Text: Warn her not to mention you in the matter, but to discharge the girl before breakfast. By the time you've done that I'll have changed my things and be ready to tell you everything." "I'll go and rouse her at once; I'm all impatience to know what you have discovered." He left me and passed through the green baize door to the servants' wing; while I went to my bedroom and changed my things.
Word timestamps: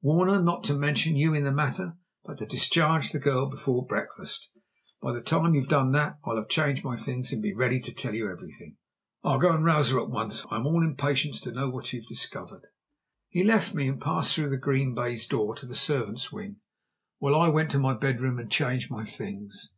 Warn 0.00 0.30
her 0.30 0.40
not 0.40 0.64
to 0.64 0.74
mention 0.74 1.14
you 1.14 1.34
in 1.34 1.44
the 1.44 1.52
matter, 1.52 1.98
but 2.24 2.38
to 2.38 2.46
discharge 2.46 3.12
the 3.12 3.18
girl 3.18 3.50
before 3.50 3.86
breakfast. 3.86 4.48
By 5.02 5.12
the 5.12 5.20
time 5.20 5.54
you've 5.54 5.68
done 5.68 5.92
that 5.92 6.16
I'll 6.24 6.36
have 6.36 6.48
changed 6.48 6.82
my 6.82 6.96
things 6.96 7.34
and 7.34 7.42
be 7.42 7.52
ready 7.52 7.78
to 7.80 7.92
tell 7.92 8.14
you 8.14 8.30
everything." 8.30 8.78
"I'll 9.22 9.36
go 9.38 9.52
and 9.54 9.62
rouse 9.62 9.90
her 9.90 10.00
at 10.00 10.08
once; 10.08 10.46
I'm 10.50 10.64
all 10.64 10.82
impatience 10.82 11.38
to 11.42 11.52
know 11.52 11.68
what 11.68 11.92
you 11.92 12.00
have 12.00 12.08
discovered." 12.08 12.66
He 13.28 13.44
left 13.44 13.74
me 13.74 13.86
and 13.86 14.00
passed 14.00 14.34
through 14.34 14.48
the 14.48 14.56
green 14.56 14.94
baize 14.94 15.26
door 15.26 15.54
to 15.56 15.66
the 15.66 15.74
servants' 15.74 16.32
wing; 16.32 16.60
while 17.18 17.34
I 17.34 17.48
went 17.48 17.70
to 17.72 17.78
my 17.78 17.92
bedroom 17.92 18.38
and 18.38 18.50
changed 18.50 18.90
my 18.90 19.04
things. 19.04 19.74